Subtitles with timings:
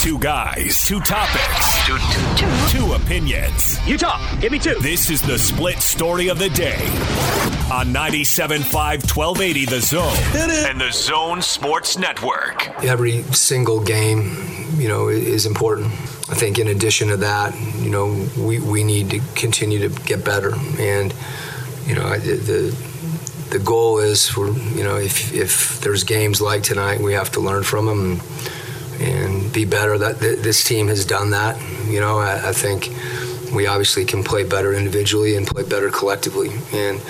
[0.00, 2.78] Two guys, two topics, two, two, two.
[2.78, 3.78] two opinions.
[3.86, 4.40] You talk.
[4.40, 4.76] Give me two.
[4.76, 6.80] This is the split story of the day
[7.70, 12.66] on 97.5 1280 The Zone and the Zone Sports Network.
[12.82, 14.38] Every single game,
[14.76, 15.88] you know, is important.
[15.88, 20.24] I think in addition to that, you know, we, we need to continue to get
[20.24, 20.54] better.
[20.78, 21.14] And,
[21.84, 22.74] you know, the
[23.50, 27.40] the goal is for, you know, if, if there's games like tonight, we have to
[27.40, 28.12] learn from them.
[28.12, 28.22] And,
[29.00, 29.98] and be better.
[29.98, 31.60] That this team has done that.
[31.86, 32.88] You know, I, I think
[33.52, 36.50] we obviously can play better individually and play better collectively.
[36.72, 37.00] And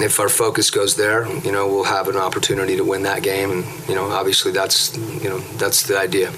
[0.00, 3.50] if our focus goes there, you know, we'll have an opportunity to win that game.
[3.50, 6.32] And you know, obviously that's you know that's the idea.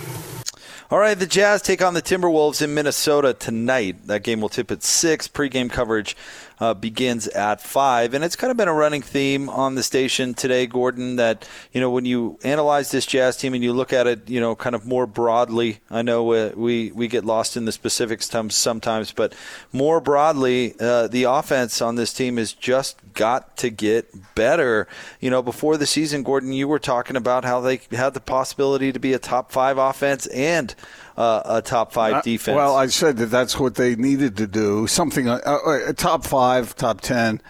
[0.90, 4.08] All right, the Jazz take on the Timberwolves in Minnesota tonight.
[4.08, 5.26] That game will tip at six.
[5.26, 6.14] Pre-game coverage
[6.62, 10.32] uh, begins at five, and it's kind of been a running theme on the station
[10.32, 11.16] today, Gordon.
[11.16, 14.38] That you know when you analyze this Jazz team and you look at it, you
[14.38, 15.80] know, kind of more broadly.
[15.90, 19.34] I know uh, we we get lost in the specifics sometimes, but
[19.72, 24.86] more broadly, uh, the offense on this team has just got to get better.
[25.18, 28.92] You know, before the season, Gordon, you were talking about how they had the possibility
[28.92, 30.76] to be a top five offense and
[31.16, 32.56] uh, a top five defense.
[32.56, 34.86] well, I said that that's what they needed to do.
[34.86, 37.40] Something uh, uh, a top five, top ten.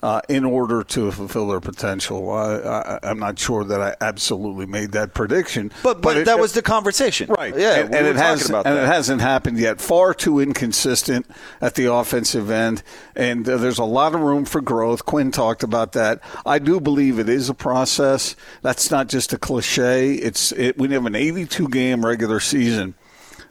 [0.00, 2.30] Uh, in order to fulfill their potential.
[2.30, 6.38] I, am not sure that I absolutely made that prediction, but but, but it, that
[6.38, 7.52] was the conversation, right?
[7.52, 8.76] Yeah, and, we and it has and that.
[8.76, 9.80] it hasn't happened yet.
[9.80, 11.26] Far too inconsistent
[11.60, 12.84] at the offensive end,
[13.16, 15.04] and uh, there's a lot of room for growth.
[15.04, 16.20] Quin talked about that.
[16.46, 18.36] I do believe it is a process.
[18.62, 20.14] That's not just a cliche.
[20.14, 22.94] It's it, we have an 82 game regular season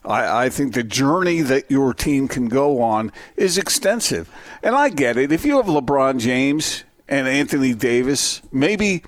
[0.06, 4.30] I, I, think the journey that your team can go on is extensive.
[4.64, 5.31] And I get it.
[5.31, 9.03] If you have LeBron James and Anthony Davis, maybe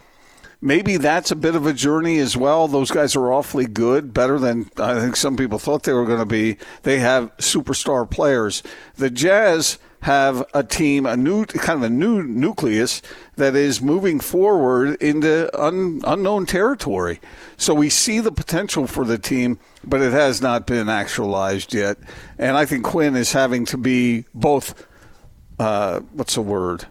[0.62, 2.68] maybe that's a bit of a journey as well.
[2.68, 6.20] Those guys are awfully good, better than I think some people thought they were going
[6.20, 6.58] to be.
[6.84, 8.64] They have superstar players.
[8.96, 13.02] The Jazz have a team, a new kind of a new nucleus
[13.36, 17.20] that is moving forward into un, unknown territory.
[17.58, 21.98] So we see the potential for the team, but it has not been actualized yet.
[22.38, 24.88] And I think Quin is having to be both,
[25.60, 26.86] uh, what's the word?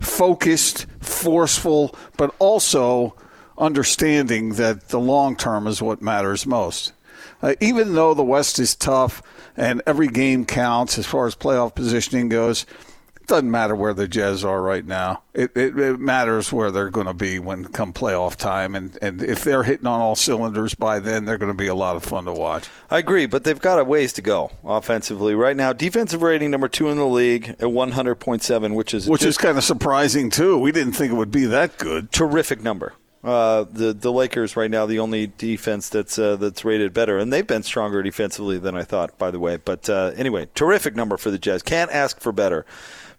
[0.00, 3.14] Focused, forceful, but also
[3.56, 6.92] understanding that the long term is what matters most.
[7.42, 9.22] Uh, even though the West is tough
[9.56, 12.64] and every game counts as far as playoff positioning goes,
[13.20, 15.22] it doesn't matter where the Jazz are right now.
[15.32, 18.74] It, it, it matters where they're going to be when come playoff time.
[18.74, 21.74] And, and if they're hitting on all cylinders by then, they're going to be a
[21.74, 22.68] lot of fun to watch.
[22.90, 25.34] I agree, but they've got a ways to go offensively.
[25.34, 29.38] Right now, defensive rating number two in the league at 100.7, which is which is
[29.38, 30.58] kind of surprising too.
[30.58, 32.10] We didn't think it would be that good.
[32.10, 32.94] Terrific number.
[33.24, 37.32] Uh, the the Lakers right now the only defense that's uh, that's rated better, and
[37.32, 39.58] they've been stronger defensively than I thought, by the way.
[39.58, 41.62] But uh, anyway, terrific number for the Jazz.
[41.62, 42.66] Can't ask for better.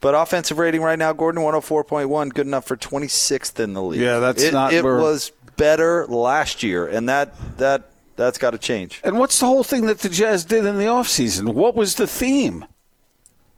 [0.02, 4.02] But offensive rating right now, Gordon, 104.1, good enough for 26th in the league.
[4.02, 4.74] Yeah, that's it, not.
[4.74, 9.00] It was better last year, and that that that's got to change.
[9.06, 11.54] And what's the whole thing that the Jazz did in the offseason?
[11.54, 12.66] What was the theme?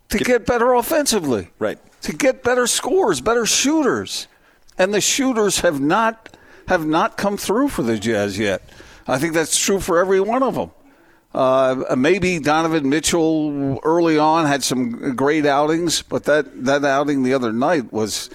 [0.10, 1.50] To get, get better offensively.
[1.58, 1.80] Right.
[2.04, 4.28] To get better scores, better shooters.
[4.78, 6.36] And the shooters have not
[6.68, 8.62] have not come through for the Jazz yet.
[9.08, 10.72] I think that's true for every one of them.
[11.34, 17.34] Uh, maybe Donovan Mitchell early on had some great outings, but that, that outing the
[17.34, 18.30] other night was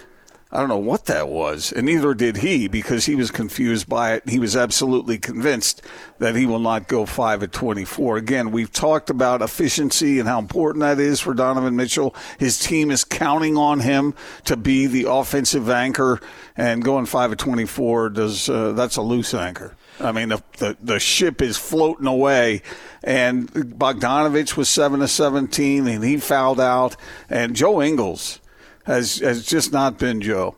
[0.52, 4.14] I don't know what that was, and neither did he because he was confused by
[4.14, 4.28] it.
[4.28, 5.80] He was absolutely convinced
[6.18, 8.16] that he will not go 5 at 24.
[8.16, 12.16] Again, we've talked about efficiency and how important that is for Donovan Mitchell.
[12.40, 14.12] His team is counting on him
[14.46, 16.20] to be the offensive anchor,
[16.56, 19.76] and going 5 at 24 does uh, that's a loose anchor.
[20.00, 22.62] I mean, the, the, the ship is floating away,
[23.04, 26.96] and Bogdanovich was 7 to 17, and he fouled out,
[27.28, 28.40] and Joe Ingles
[28.84, 30.56] has has just not been Joe.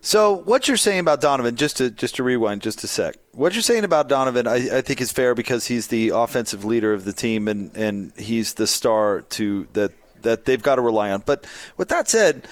[0.00, 3.52] So what you're saying about Donovan, just to just to rewind just a sec, what
[3.54, 7.04] you're saying about Donovan, I, I, think is fair because he's the offensive leader of
[7.04, 9.92] the team and, and he's the star to that
[10.22, 11.22] that they've got to rely on.
[11.26, 11.46] But
[11.76, 12.46] with that said,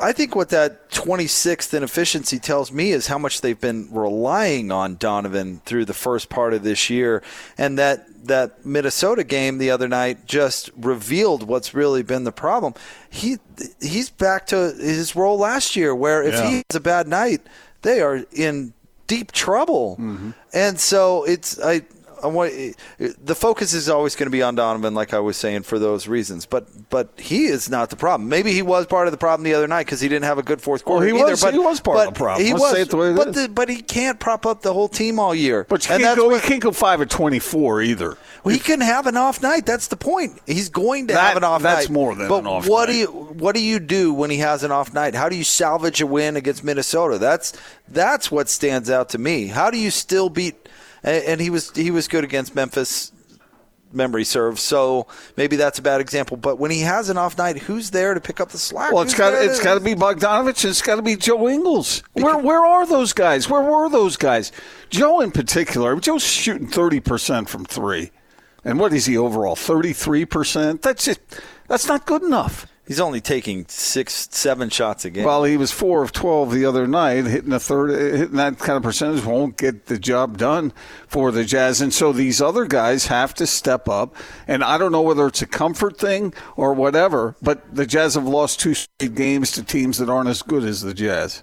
[0.00, 4.72] I think what that 26th in efficiency tells me is how much they've been relying
[4.72, 7.22] on Donovan through the first part of this year,
[7.58, 12.74] and that that Minnesota game the other night just revealed what's really been the problem.
[13.10, 13.38] He
[13.80, 16.48] he's back to his role last year, where if yeah.
[16.48, 17.42] he has a bad night,
[17.82, 18.72] they are in
[19.06, 20.30] deep trouble, mm-hmm.
[20.52, 21.82] and so it's I
[22.22, 22.52] I want,
[22.98, 26.08] the focus is always going to be on Donovan, like I was saying, for those
[26.08, 26.46] reasons.
[26.46, 28.28] But but he is not the problem.
[28.28, 30.42] Maybe he was part of the problem the other night because he didn't have a
[30.42, 31.32] good fourth quarter well, he either.
[31.32, 32.46] Was, but he was part but of the problem.
[32.46, 35.34] He Let's was, the but the, but he can't prop up the whole team all
[35.34, 35.64] year.
[35.68, 38.16] But you and can't, go, what- you can't go five at twenty four either.
[38.44, 39.66] well, he can have an off night.
[39.66, 40.40] That's the point.
[40.46, 41.74] He's going to That- have an off night.
[41.74, 42.92] that's more than but an off what night.
[42.94, 45.14] do you what do you do when he has an off night?
[45.14, 47.18] How do you salvage a win against Minnesota?
[47.18, 47.52] That's
[47.88, 49.46] that's what stands out to me.
[49.46, 50.67] How do you still beat?
[51.02, 53.12] And, and he was he was good against Memphis.
[53.90, 55.06] Memory serves, so
[55.38, 56.36] maybe that's a bad example.
[56.36, 58.92] But when he has an off night, who's there to pick up the slack?
[58.92, 62.02] Well, it's got it's got to be Bogdanovich and it's got to be Joe Ingles.
[62.12, 63.48] Where where are those guys?
[63.48, 64.52] Where were those guys?
[64.90, 65.98] Joe in particular.
[66.00, 68.10] Joe's shooting thirty percent from three,
[68.62, 69.56] and what is he overall?
[69.56, 70.82] Thirty three percent.
[70.82, 71.20] That's just
[71.66, 72.66] that's not good enough.
[72.88, 75.24] He's only taking six, seven shots a game.
[75.24, 78.78] Well, he was four of twelve the other night, hitting a third, hitting that kind
[78.78, 80.72] of percentage won't get the job done
[81.06, 84.16] for the Jazz, and so these other guys have to step up.
[84.46, 88.26] And I don't know whether it's a comfort thing or whatever, but the Jazz have
[88.26, 91.42] lost two straight games to teams that aren't as good as the Jazz,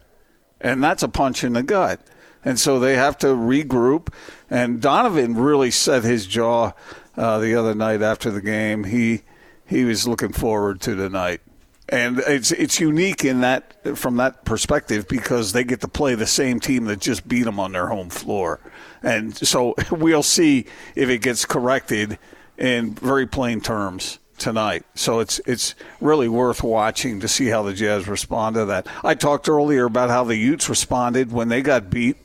[0.59, 2.01] and that's a punch in the gut.
[2.43, 4.13] And so they have to regroup.
[4.49, 6.73] And Donovan really set his jaw
[7.17, 8.83] uh, the other night after the game.
[8.83, 9.23] He
[9.65, 11.41] he was looking forward to tonight.
[11.87, 16.25] And it's it's unique in that from that perspective because they get to play the
[16.25, 18.59] same team that just beat them on their home floor,
[19.03, 20.65] and so we'll see
[20.95, 22.17] if it gets corrected
[22.57, 24.83] in very plain terms tonight.
[24.95, 28.87] So it's it's really worth watching to see how the Jazz respond to that.
[29.03, 32.17] I talked earlier about how the Utes responded when they got beat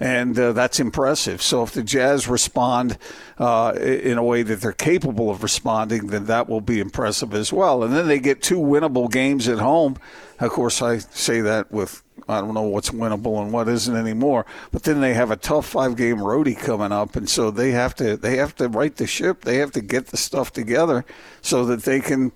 [0.00, 1.42] and uh, that's impressive.
[1.42, 2.96] So if the Jazz respond
[3.38, 7.52] uh, in a way that they're capable of responding, then that will be impressive as
[7.52, 7.84] well.
[7.84, 9.98] And then they get two winnable games at home.
[10.40, 14.46] Of course, I say that with I don't know what's winnable and what isn't anymore.
[14.72, 18.16] But then they have a tough five-game roadie coming up, and so they have to
[18.16, 19.42] they have to right the ship.
[19.42, 21.04] They have to get the stuff together
[21.42, 22.32] so that they can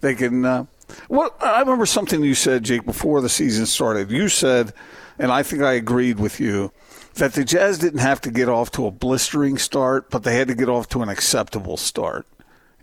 [0.00, 0.44] they can.
[0.44, 0.66] Uh,
[1.08, 4.10] well, I remember something you said, Jake, before the season started.
[4.10, 4.72] You said,
[5.18, 6.72] and I think I agreed with you
[7.16, 10.48] that the Jazz didn't have to get off to a blistering start, but they had
[10.48, 12.26] to get off to an acceptable start.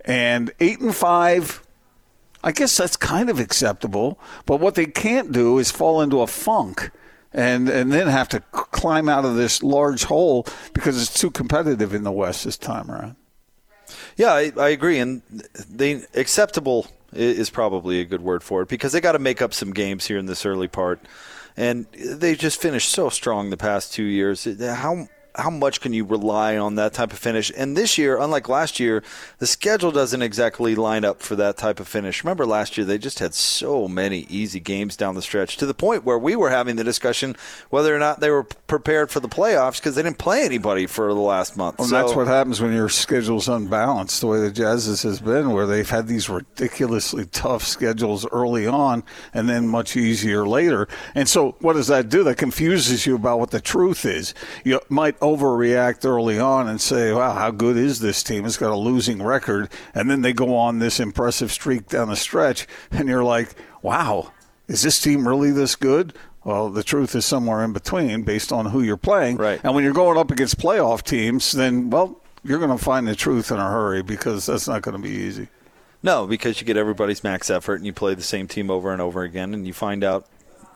[0.04, 1.62] And eight and five,
[2.42, 4.18] I guess that's kind of acceptable.
[4.44, 6.90] But what they can't do is fall into a funk
[7.32, 11.92] and and then have to climb out of this large hole because it's too competitive
[11.92, 13.16] in the West this time around.
[14.16, 15.22] Yeah, I, I agree, and
[15.68, 19.54] they acceptable is probably a good word for it because they got to make up
[19.54, 21.00] some games here in this early part,
[21.56, 24.44] and they just finished so strong the past two years.
[24.60, 27.50] How how much can you rely on that type of finish?
[27.56, 29.02] And this year, unlike last year,
[29.38, 32.22] the schedule doesn't exactly line up for that type of finish.
[32.22, 35.74] Remember last year they just had so many easy games down the stretch to the
[35.74, 37.36] point where we were having the discussion
[37.70, 41.08] whether or not they were prepared for the playoffs because they didn't play anybody for
[41.12, 41.78] the last month.
[41.78, 45.50] Well, So- that's what happens when your schedule's unbalanced, the way the Jazz's has been,
[45.50, 49.02] where they've had these ridiculously tough schedules early on
[49.32, 50.86] and then much easier later.
[51.14, 52.22] And so, what does that do?
[52.24, 54.34] That confuses you about what the truth is.
[54.64, 58.44] You might overreact early on and say, wow, how good is this team?
[58.44, 59.70] It's got a losing record.
[59.94, 64.32] And then they go on this impressive streak down the stretch, and you're like, wow,
[64.68, 66.14] is this team really this good?
[66.44, 69.38] Well, the truth is somewhere in between based on who you're playing.
[69.38, 69.60] Right.
[69.64, 73.16] And when you're going up against playoff teams, then, well, you're going to find the
[73.16, 75.48] truth in a hurry because that's not going to be easy.
[76.02, 79.00] No, because you get everybody's max effort and you play the same team over and
[79.00, 80.26] over again and you find out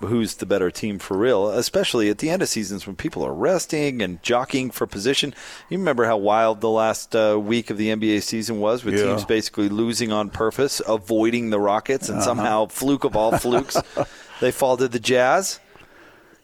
[0.00, 3.35] who's the better team for real, especially at the end of seasons when people are
[3.35, 5.35] resting and jockeying for position.
[5.69, 9.05] You remember how wild the last uh, week of the NBA season was with Yeah.
[9.07, 13.76] teams basically losing on purpose, avoiding the Rockets, and somehow, fluke of all flukes,
[14.40, 15.59] they fall to the Jazz.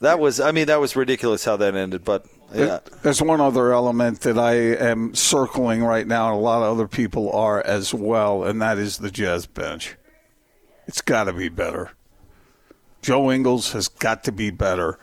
[0.00, 2.80] That was, I mean, that was ridiculous how that ended, but yeah.
[3.02, 6.87] There's one other element that I am circling right now, and a lot of other
[6.87, 9.96] people are as well, and that is the Jazz bench.
[10.87, 11.92] It's got to be better.
[13.04, 14.99] Joe Ingles has got to be better.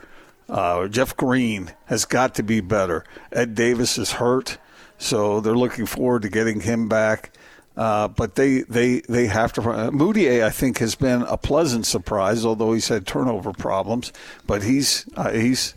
[0.50, 3.04] Uh, Jeff Green has got to be better.
[3.32, 4.58] Ed Davis is hurt,
[4.98, 7.32] so they're looking forward to getting him back.
[7.78, 9.62] Uh, but they, they, they have to.
[9.62, 14.12] Uh, Mudiay, I think, has been a pleasant surprise, although he's had turnover problems.
[14.48, 15.76] But he's uh, he's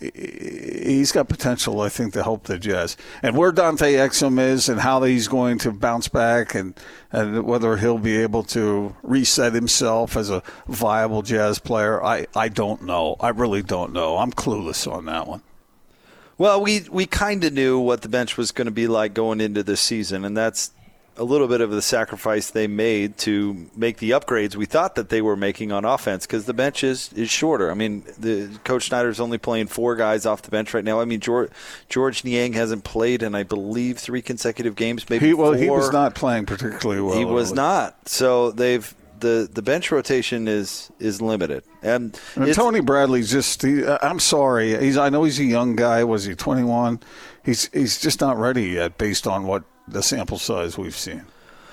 [0.00, 2.96] he's got potential, I think, to help the Jazz.
[3.22, 6.78] And where Dante Exum is and how he's going to bounce back and,
[7.12, 12.48] and whether he'll be able to reset himself as a viable Jazz player, I, I
[12.48, 13.16] don't know.
[13.20, 14.18] I really don't know.
[14.18, 15.42] I'm clueless on that one.
[16.38, 19.40] Well, we we kind of knew what the bench was going to be like going
[19.40, 20.70] into this season, and that's
[21.18, 25.08] a little bit of the sacrifice they made to make the upgrades we thought that
[25.08, 27.70] they were making on offense because the bench is, is shorter.
[27.70, 31.00] I mean, the coach Snyder's only playing four guys off the bench right now.
[31.00, 31.50] I mean, George,
[31.88, 35.08] Georges Niang hasn't played in I believe three consecutive games.
[35.08, 35.62] Maybe he, well, four.
[35.62, 37.18] he was not playing particularly well.
[37.18, 38.08] He was not.
[38.08, 41.64] So they've the the bench rotation is is limited.
[41.82, 43.62] And, and Tony Bradley's just.
[43.62, 44.78] He, I'm sorry.
[44.78, 44.98] He's.
[44.98, 46.04] I know he's a young guy.
[46.04, 47.00] Was he 21?
[47.44, 51.24] He's he's just not ready yet, based on what the sample size we've seen.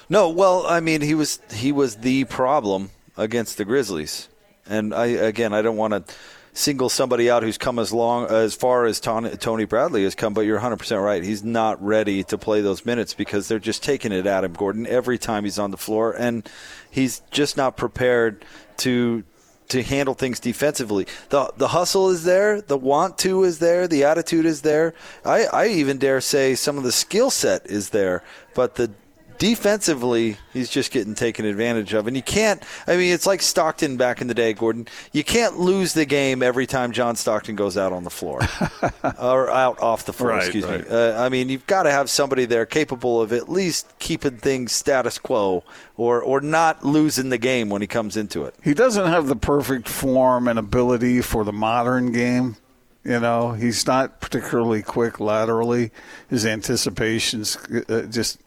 [0.09, 4.27] No, well, I mean, he was he was the problem against the Grizzlies,
[4.67, 6.13] and I again, I don't want to
[6.53, 10.41] single somebody out who's come as long as far as Tony Bradley has come, but
[10.41, 11.23] you're 100% right.
[11.23, 14.85] He's not ready to play those minutes because they're just taking it at him, Gordon,
[14.85, 16.47] every time he's on the floor, and
[16.91, 18.45] he's just not prepared
[18.77, 19.23] to
[19.69, 21.07] to handle things defensively.
[21.29, 24.93] The the hustle is there, the want to is there, the attitude is there.
[25.25, 28.91] I, I even dare say some of the skill set is there, but the
[29.37, 32.07] defensively, he's just getting taken advantage of.
[32.07, 34.87] And you can't, I mean, it's like Stockton back in the day, Gordon.
[35.11, 38.39] You can't lose the game every time John Stockton goes out on the floor
[39.19, 40.81] or out off the floor, right, excuse right.
[40.81, 40.95] me.
[40.95, 44.71] Uh, I mean, you've got to have somebody there capable of at least keeping things
[44.71, 45.63] status quo
[45.97, 48.55] or, or not losing the game when he comes into it.
[48.63, 52.57] He doesn't have the perfect form and ability for the modern game.
[53.05, 55.91] You know, he's not particularly quick laterally.
[56.29, 57.57] His anticipations
[57.89, 58.39] uh, just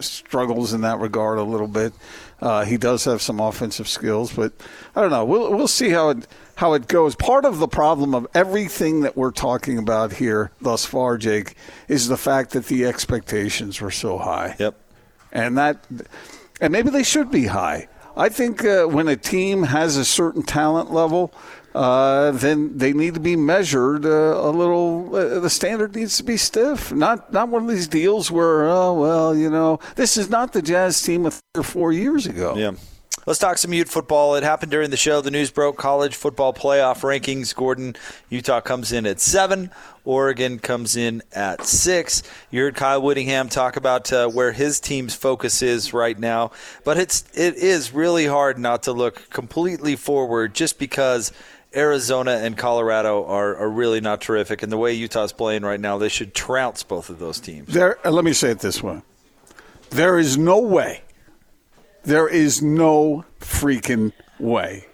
[0.00, 1.92] struggles in that regard a little bit.
[2.40, 4.52] Uh, he does have some offensive skills, but
[4.96, 5.26] I don't know.
[5.26, 7.16] We'll we'll see how it how it goes.
[7.16, 11.54] Part of the problem of everything that we're talking about here thus far, Jake,
[11.86, 14.56] is the fact that the expectations were so high.
[14.58, 14.74] Yep.
[15.32, 15.86] And that,
[16.60, 17.88] and maybe they should be high.
[18.18, 21.32] I think uh, when a team has a certain talent level
[21.74, 25.14] uh, then they need to be measured uh, a little.
[25.14, 28.94] Uh, the standard needs to be stiff, not not one of these deals where, oh
[28.94, 32.56] well, you know, this is not the Jazz team of three or four years ago.
[32.56, 32.72] Yeah.
[33.28, 34.36] Let's talk some Ute football.
[34.36, 35.20] It happened during the show.
[35.20, 37.54] The news broke college football playoff rankings.
[37.54, 37.94] Gordon,
[38.30, 39.70] Utah comes in at seven.
[40.06, 42.22] Oregon comes in at six.
[42.50, 46.52] You heard Kyle Whittingham talk about uh, where his team's focus is right now,
[46.84, 51.30] but it's it is really hard not to look completely forward just because
[51.76, 54.62] Arizona and Colorado are, are really not terrific.
[54.62, 57.74] And the way Utah's playing right now, they should trounce both of those teams.
[57.74, 59.02] There, uh, let me say it this way:
[59.90, 61.02] there is no way,
[62.04, 64.86] there is no freaking way,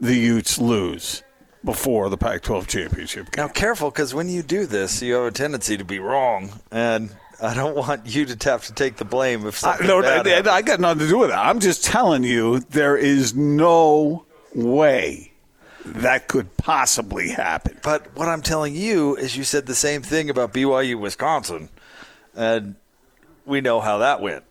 [0.00, 1.22] the Utes lose
[1.64, 3.44] before the Pac-12 championship game.
[3.44, 7.10] Now, careful, because when you do this, you have a tendency to be wrong, and
[7.40, 10.48] I don't want you to have to take the blame if something I, no, bad
[10.48, 11.34] I, I got nothing to do with it.
[11.34, 15.32] I'm just telling you, there is no way
[15.84, 17.78] that could possibly happen.
[17.82, 21.68] But what I'm telling you is you said the same thing about BYU Wisconsin,
[22.34, 22.76] and
[23.44, 24.44] we know how that went.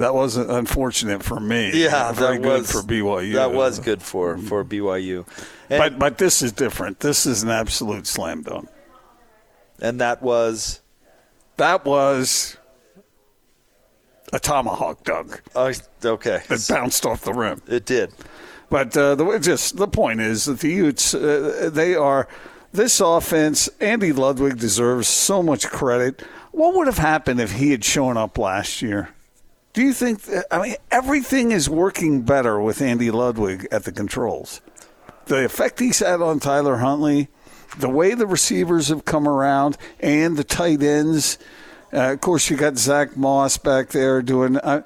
[0.00, 1.70] That wasn't unfortunate for me.
[1.74, 3.34] Yeah, very that good was for BYU.
[3.34, 5.26] That was good for for BYU.
[5.68, 7.00] And, but but this is different.
[7.00, 8.68] This is an absolute slam dunk.
[9.80, 10.80] And that was
[11.56, 12.56] that was
[14.32, 15.42] a tomahawk dunk.
[15.54, 15.72] Oh,
[16.04, 16.42] okay.
[16.48, 17.60] It bounced off the rim.
[17.66, 18.12] It did.
[18.70, 22.26] But uh, the just the point is that the Utes uh, they are
[22.72, 23.68] this offense.
[23.80, 26.22] Andy Ludwig deserves so much credit.
[26.52, 29.10] What would have happened if he had shown up last year?
[29.72, 30.22] Do you think?
[30.22, 34.60] That, I mean, everything is working better with Andy Ludwig at the controls.
[35.26, 37.28] The effect he's had on Tyler Huntley,
[37.78, 41.38] the way the receivers have come around, and the tight ends.
[41.92, 44.56] Uh, of course, you got Zach Moss back there doing.
[44.56, 44.82] Uh,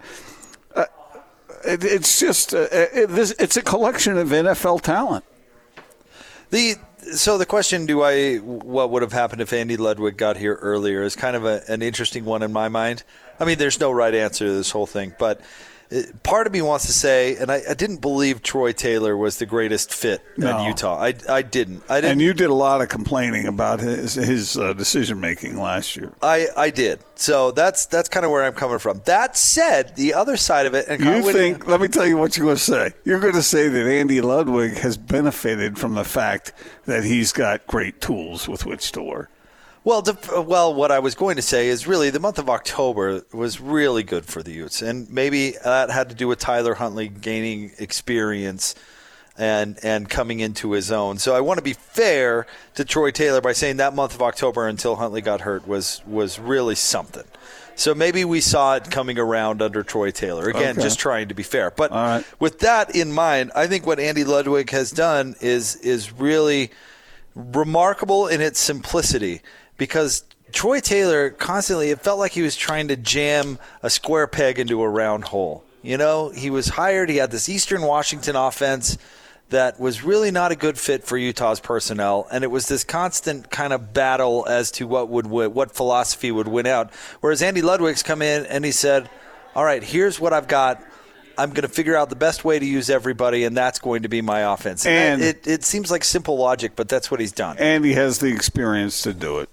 [1.64, 5.24] it, it's just uh, it, it's a collection of NFL talent.
[6.50, 6.76] The
[7.14, 11.02] so the question, do I what would have happened if Andy Ludwig got here earlier,
[11.02, 13.02] is kind of a, an interesting one in my mind.
[13.38, 15.40] I mean, there's no right answer to this whole thing, but
[16.22, 19.46] part of me wants to say, and I, I, didn't believe Troy Taylor was the
[19.46, 20.58] greatest fit no.
[20.58, 21.00] at Utah.
[21.00, 21.82] I, I didn't.
[21.88, 22.12] I didn't.
[22.12, 26.12] And you did a lot of complaining about his his uh, decision making last year.
[26.22, 27.00] I, I did.
[27.14, 29.02] So that's that's kind of where I'm coming from.
[29.04, 31.66] That said, the other side of it, and you think?
[31.66, 32.92] Let me tell you what you're going to say.
[33.04, 36.52] You're going to say that Andy Ludwig has benefited from the fact
[36.86, 39.30] that he's got great tools with which to work.
[39.84, 40.02] Well,
[40.46, 44.02] well, what I was going to say is really the month of October was really
[44.02, 48.74] good for the Utes, and maybe that had to do with Tyler Huntley gaining experience
[49.36, 51.18] and and coming into his own.
[51.18, 54.66] So I want to be fair to Troy Taylor by saying that month of October
[54.66, 57.24] until Huntley got hurt was was really something.
[57.76, 60.48] So maybe we saw it coming around under Troy Taylor.
[60.48, 60.82] Again, okay.
[60.82, 61.70] just trying to be fair.
[61.72, 62.24] But right.
[62.38, 66.70] with that in mind, I think what Andy Ludwig has done is is really
[67.34, 69.42] remarkable in its simplicity
[69.76, 74.58] because Troy Taylor constantly, it felt like he was trying to jam a square peg
[74.58, 75.64] into a round hole.
[75.82, 78.96] You know, he was hired, he had this Eastern Washington offense
[79.50, 83.50] that was really not a good fit for Utah's personnel, and it was this constant
[83.50, 86.92] kind of battle as to what would what philosophy would win out.
[87.20, 89.10] Whereas Andy Ludwig's come in and he said,
[89.54, 90.82] "All right, here's what I've got.
[91.36, 94.08] I'm going to figure out the best way to use everybody, and that's going to
[94.08, 97.56] be my offense." And it, it seems like simple logic, but that's what he's done.
[97.58, 99.50] And he has the experience to do it.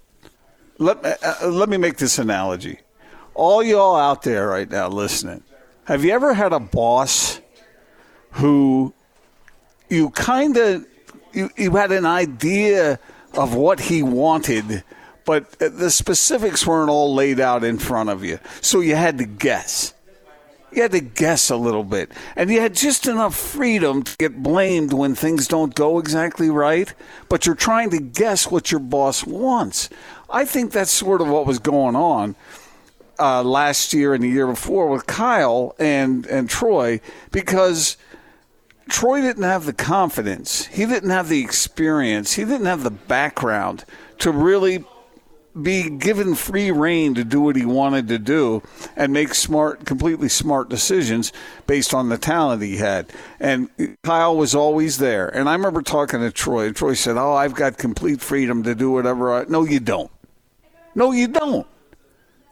[0.82, 2.80] Let uh, uh let me make this analogy.
[3.36, 5.44] All y'all out there right now listening,
[5.86, 7.40] have you ever had a boss
[8.32, 8.92] who
[9.90, 10.86] you kind of
[11.34, 13.00] you, you had an idea
[13.36, 14.84] of what he wanted,
[15.24, 18.40] but the specifics weren't all laid out in front of you.
[18.62, 19.94] So you had to guess.
[20.72, 22.12] You had to guess a little bit.
[22.36, 26.94] And you had just enough freedom to get blamed when things don't go exactly right,
[27.28, 29.90] but you're trying to guess what your boss wants.
[30.32, 32.36] I think that's sort of what was going on.
[33.20, 37.98] Uh, last year and the year before with Kyle and, and Troy because–
[38.92, 40.66] Troy didn't have the confidence.
[40.66, 42.34] He didn't have the experience.
[42.34, 43.86] He didn't have the background
[44.20, 44.84] to really
[45.60, 48.62] be given free reign to do what he wanted to do
[48.98, 51.32] and make smart, completely smart decisions
[51.68, 53.10] based on the talent he had.
[53.40, 53.70] And
[54.04, 55.30] Kyle was always there.
[55.30, 56.68] And I remember talking to Troy.
[56.68, 60.12] And Troy said, "Oh, I've got complete freedom to do whatever I." No, you don't.
[60.95, 61.67] No, you don't.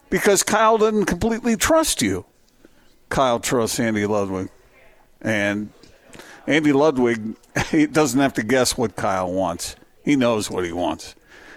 [0.08, 2.24] Because Kyle doesn't completely trust you.
[3.08, 4.48] Kyle trusts Andy Ludwig,
[5.20, 5.70] and
[6.46, 7.36] Andy Ludwig
[7.70, 9.76] he doesn't have to guess what Kyle wants.
[10.04, 11.14] He knows what he wants,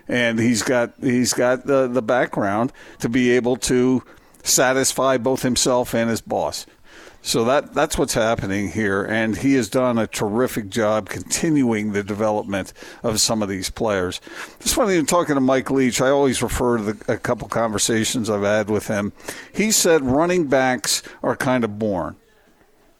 [0.07, 4.03] and he's got he's got the the background to be able to
[4.43, 6.65] satisfy both himself and his boss.
[7.25, 12.03] So that that's what's happening here, and he has done a terrific job continuing the
[12.03, 14.19] development of some of these players.
[14.59, 18.29] Just funny, in talking to Mike Leach, I always refer to the, a couple conversations
[18.29, 19.13] I've had with him.
[19.53, 22.17] He said running backs are kind of born.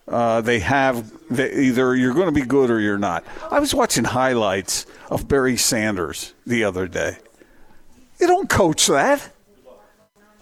[0.08, 3.26] Uh, they have they, either you're going to be good or you're not.
[3.52, 7.18] I was watching highlights of Barry Sanders the other day.
[8.22, 9.33] You don't coach that.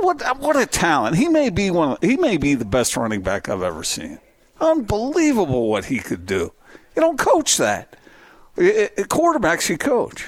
[0.01, 1.15] What what a talent!
[1.15, 1.91] He may be one.
[1.91, 4.19] Of, he may be the best running back I've ever seen.
[4.59, 6.53] Unbelievable what he could do.
[6.95, 7.95] You don't coach that.
[8.57, 10.27] It, it, quarterbacks you coach.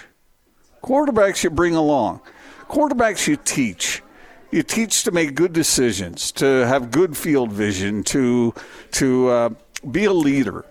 [0.81, 2.21] Quarterbacks you bring along.
[2.67, 4.01] Quarterbacks you teach
[4.53, 8.53] you teach to make good decisions, to have good field vision, to
[8.91, 9.49] to uh,
[9.89, 10.63] be a leader,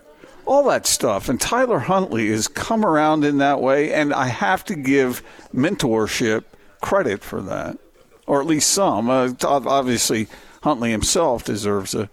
[0.46, 1.28] all that stuff.
[1.28, 5.22] And Tyler Huntley has come around in that way, and I have to give
[5.52, 6.44] mentorship
[6.80, 7.76] credit for that,
[8.26, 9.10] or at least some.
[9.10, 10.28] Uh, obviously,
[10.62, 12.08] Huntley himself deserves a,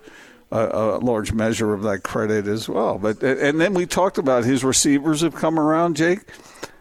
[0.51, 2.97] a, a, large measure of that credit as well.
[2.97, 6.21] But and then we talked about his receivers have come around, Jake.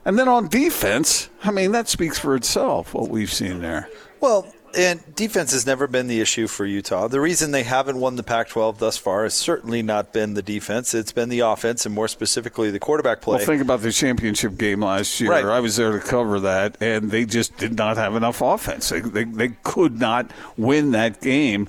[0.05, 3.91] And then on defense, I mean, that speaks for itself, what we've seen there.
[4.21, 7.09] Well, and defense has never been the issue for Utah.
[7.09, 10.43] The reason they haven't won the Pac 12 thus far has certainly not been the
[10.43, 10.95] defense.
[10.95, 13.37] It's been the offense, and more specifically, the quarterback play.
[13.37, 15.31] Well, think about the championship game last year.
[15.31, 15.45] Right.
[15.45, 18.89] I was there to cover that, and they just did not have enough offense.
[18.89, 21.69] They, they, they could not win that game.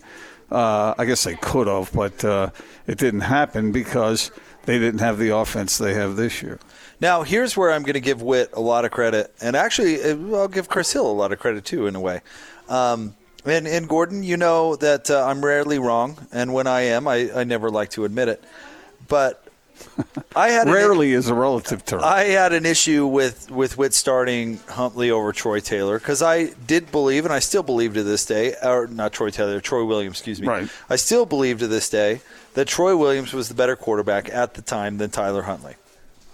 [0.51, 2.49] Uh, I guess they could have, but uh,
[2.87, 4.31] it didn't happen because
[4.65, 6.59] they didn't have the offense they have this year.
[7.01, 10.17] Now, here's where I'm going to give Whit a lot of credit, and actually, uh,
[10.35, 12.21] I'll give Chris Hill a lot of credit too, in a way.
[12.69, 17.07] Um, and, and Gordon, you know that uh, I'm rarely wrong, and when I am,
[17.07, 18.43] I, I never like to admit it.
[19.07, 19.43] But
[20.35, 22.01] I had rarely an, is a relative term.
[22.03, 26.91] I had an issue with with Whit starting Huntley over Troy Taylor because I did
[26.91, 30.41] believe, and I still believe to this day, or not Troy Taylor, Troy Williams, excuse
[30.41, 30.47] me.
[30.47, 30.69] Right.
[30.89, 32.21] I still believe to this day
[32.53, 35.75] that Troy Williams was the better quarterback at the time than Tyler Huntley.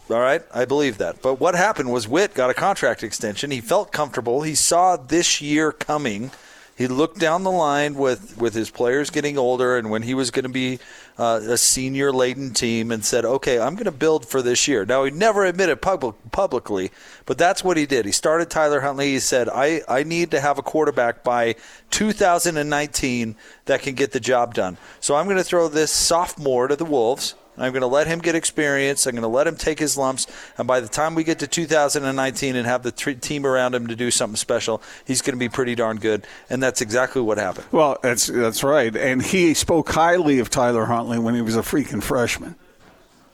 [0.10, 1.22] All right, I believe that.
[1.22, 3.50] But what happened was Whit got a contract extension.
[3.50, 4.44] He felt comfortable.
[4.44, 6.32] He saw this year coming
[6.78, 10.30] he looked down the line with, with his players getting older and when he was
[10.30, 10.80] going to be
[11.18, 14.86] uh, a senior laden team and said, okay, I'm going to build for this year.
[14.86, 16.92] Now, he never admitted public, publicly,
[17.26, 18.06] but that's what he did.
[18.06, 19.14] He started Tyler Huntley.
[19.14, 21.56] He said, I, I need to have a quarterback by
[21.92, 24.78] 2019 that can get the job done.
[25.00, 28.20] So I'm going to throw this sophomore to the Wolves I'm going to let him
[28.20, 29.06] get experience.
[29.06, 30.28] I'm going to let him take his lumps.
[30.58, 33.88] And by the time we get to 2019 and have the t- team around him
[33.88, 36.26] to do something special, he's going to be pretty darn good.
[36.50, 37.68] And that's exactly what happened.
[37.72, 38.96] Well, that's that's right.
[38.96, 42.56] And he spoke highly of Tyler Huntley when he was a freaking freshman.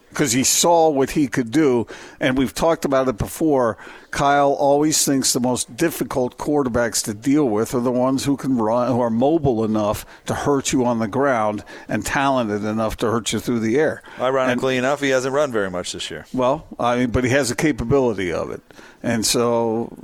[0.10, 1.88] because he saw what he could do.
[2.20, 3.78] And we've talked about it before.
[4.12, 8.58] Kyle always thinks the most difficult quarterbacks to deal with are the ones who can
[8.58, 13.10] run, who are mobile enough to hurt you on the ground and talented enough to
[13.10, 14.04] hurt you through the air.
[14.20, 16.26] Ironically and, enough, he hasn't run very much this year.
[16.34, 18.62] Well, I mean, but he has the capability of it.
[19.04, 19.98] And so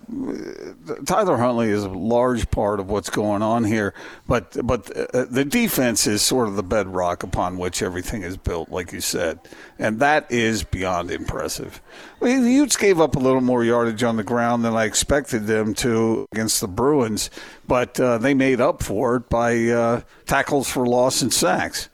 [1.05, 3.93] Tyler Huntley is a large part of what's going on here,
[4.27, 8.69] but but uh, the defense is sort of the bedrock upon which everything is built,
[8.69, 9.39] like you said,
[9.77, 11.79] and that is beyond impressive.
[12.19, 14.85] I mean, the Utes gave up a little more yardage on the ground than I
[14.85, 17.29] expected them to against the Bruins,
[17.67, 21.89] but uh, they made up for it by uh, tackles for loss and sacks,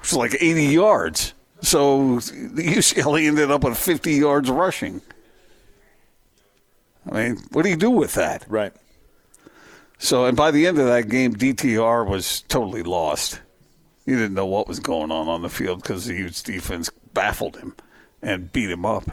[0.00, 1.34] which was like 80 yards.
[1.62, 5.00] So UCLA ended up with 50 yards rushing.
[7.10, 8.44] I mean, what do you do with that?
[8.48, 8.72] Right.
[9.98, 13.40] So, and by the end of that game, DTR was totally lost.
[14.04, 17.56] He didn't know what was going on on the field because the Utes defense baffled
[17.56, 17.74] him
[18.20, 19.04] and beat him up.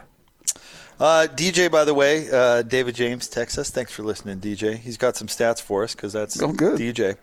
[1.02, 3.70] Uh, DJ, by the way, uh, David James, Texas.
[3.70, 4.76] Thanks for listening, DJ.
[4.78, 6.78] He's got some stats for us because that's oh, good.
[6.78, 7.16] DJ.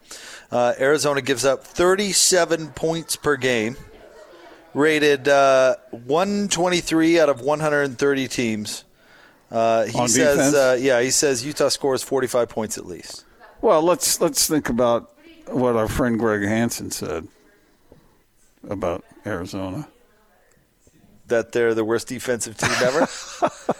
[0.51, 3.77] Uh, Arizona gives up 37 points per game,
[4.73, 8.83] rated uh, 123 out of 130 teams.
[9.49, 13.23] Uh, he On says, uh, yeah, he says Utah scores 45 points at least.
[13.61, 15.09] Well, let's let's think about
[15.47, 17.29] what our friend Greg Hansen said
[18.67, 19.87] about Arizona.
[21.29, 23.07] That they're the worst defensive team ever.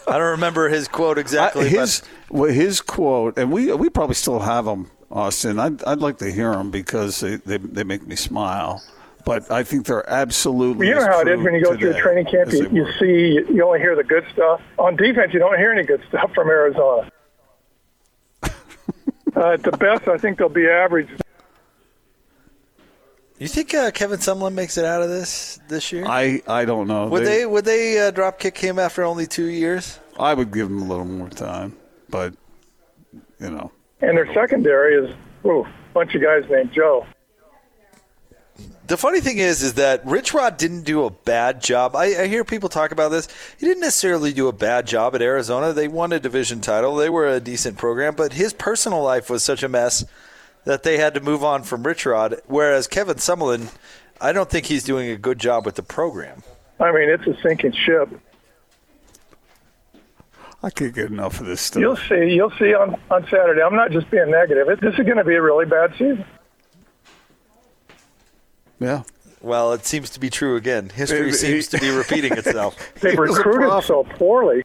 [0.08, 1.66] I don't remember his quote exactly.
[1.66, 5.60] I, his but well, his quote, and we we probably still have them, Austin.
[5.60, 8.82] I'd, I'd like to hear them because they, they they make me smile.
[9.26, 10.88] But I think they're absolutely.
[10.88, 12.52] You know how it is when you go through a training camp.
[12.52, 14.62] You, you see, you only hear the good stuff.
[14.78, 17.12] On defense, you don't hear any good stuff from Arizona.
[18.44, 18.50] uh,
[19.36, 21.10] at the best, I think they'll be average.
[23.40, 26.06] You think uh, Kevin Sumlin makes it out of this this year?
[26.06, 27.08] I I don't know.
[27.08, 30.00] would they, would they uh, drop kick him after only two years?
[30.20, 31.78] I would give him a little more time,
[32.10, 32.34] but
[33.40, 33.72] you know.
[34.02, 37.06] And their secondary is ooh, a bunch of guys named Joe.
[38.88, 41.96] The funny thing is, is that Rich Rod didn't do a bad job.
[41.96, 43.28] I, I hear people talk about this.
[43.60, 45.74] He didn't necessarily do a bad job at Arizona.
[45.74, 46.96] They won a division title.
[46.96, 50.06] They were a decent program, but his personal life was such a mess
[50.66, 52.42] that they had to move on from Rich Rod.
[52.48, 53.74] Whereas Kevin Sumlin,
[54.22, 56.44] I don't think he's doing a good job with the program.
[56.80, 58.10] I mean, it's a sinking ship.
[60.62, 61.80] I can't get enough of this stuff.
[61.80, 62.34] You'll see.
[62.34, 63.62] You'll see on on Saturday.
[63.62, 64.68] I'm not just being negative.
[64.70, 66.26] It, this is going to be a really bad season.
[68.80, 69.04] yeah.
[69.42, 70.90] Well, it seems to be true again.
[70.90, 72.76] History It- it- seems to be repeating itself.
[73.00, 74.64] They It was a recruited so poorly.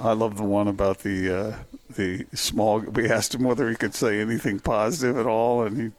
[0.00, 1.56] I love the one about the uh,
[1.90, 2.80] the small.
[2.80, 5.92] We asked him whether he could say anything positive at all, and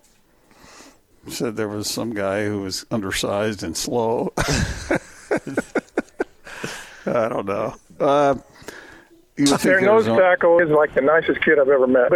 [1.26, 4.34] he said there was some guy who was undersized and slow.
[7.08, 7.76] I don't know.
[8.00, 8.36] Uh,
[9.38, 12.14] you would Their nose Arizona- tackle is like the nicest kid I've ever met.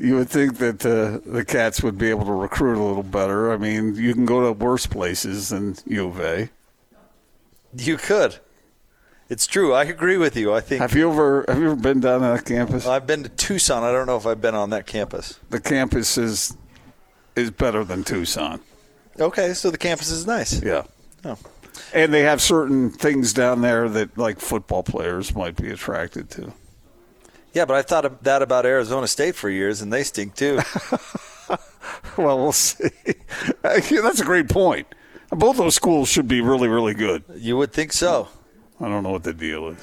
[0.00, 3.50] You would think that uh, the Cats would be able to recruit a little better.
[3.52, 6.50] I mean, you can go to worse places than U of A.
[7.76, 8.38] You could.
[9.28, 9.74] It's true.
[9.74, 10.54] I agree with you.
[10.54, 12.86] I think Have you ever have you ever been down to that campus?
[12.86, 13.82] I've been to Tucson.
[13.82, 15.38] I don't know if I've been on that campus.
[15.50, 16.56] the campus is
[17.36, 18.60] is better than Tucson.
[19.20, 20.62] Okay, so the campus is nice.
[20.62, 20.84] Yeah.
[21.24, 21.36] Oh.
[21.92, 26.52] And they have certain things down there that like football players might be attracted to.
[27.52, 30.60] Yeah, but I thought that about Arizona State for years, and they stink too.
[32.16, 32.90] Well, we'll see.
[33.62, 34.86] That's a great point.
[35.30, 37.22] Both those schools should be really, really good.
[37.36, 38.28] you would think so.
[38.80, 39.78] I don't know what the deal is.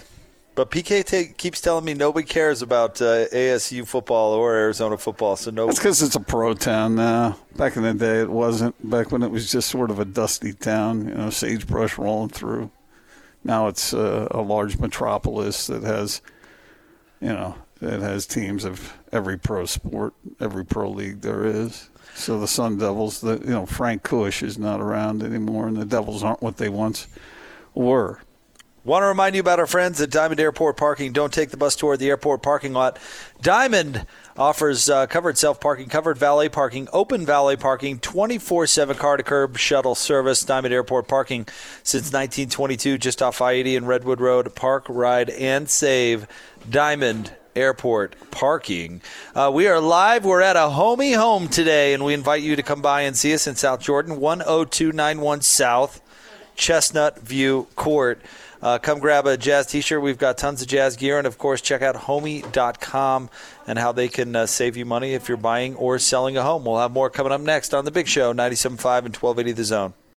[0.55, 5.35] But PK ta keeps telling me nobody cares about uh, ASU football or Arizona football,
[5.35, 5.65] so no.
[5.65, 7.37] That's because it's a pro town now.
[7.57, 8.89] Back in the day, it wasn't.
[8.89, 12.71] Back when it was just sort of a dusty town, you know, sagebrush rolling through.
[13.43, 16.21] Now it's uh, a large metropolis that has,
[17.19, 21.89] you know, that has teams of every pro sport, every pro league there is.
[22.15, 25.85] So the Sun Devils, the you know Frank Kush is not around anymore, and the
[25.85, 27.09] Devils aren't what they once
[27.73, 28.21] were.
[28.85, 31.11] Want to remind you about our friends at Diamond Airport Parking.
[31.11, 32.99] Don't take the bus toward the airport parking lot.
[33.41, 34.05] Diamond
[34.37, 39.23] offers uh, covered self parking, covered valet parking, open valet parking, 24 7 car to
[39.23, 40.43] curb shuttle service.
[40.43, 41.47] Diamond Airport Parking
[41.81, 44.53] since 1922, just off I 80 and Redwood Road.
[44.53, 46.27] Park, ride, and save.
[46.69, 49.01] Diamond Airport Parking.
[49.33, 50.25] Uh, we are live.
[50.25, 53.33] We're at a homie home today, and we invite you to come by and see
[53.33, 56.01] us in South Jordan, 10291 South.
[56.55, 58.21] Chestnut View Court.
[58.65, 60.01] Uh, come grab a jazz t shirt.
[60.01, 61.19] We've got tons of jazz gear.
[61.19, 63.29] And of course, check out homie.com
[63.67, 66.65] and how they can uh, save you money if you're buying or selling a home.
[66.65, 69.93] We'll have more coming up next on The Big Show, 97.5 and 1280 The Zone.